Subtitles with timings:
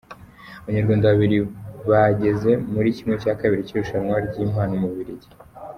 [0.61, 1.37] Abanyarwanda babiri
[1.89, 5.29] bageze muri kimwe cya kabiri cy’irushanwa ryimpamo mububirigi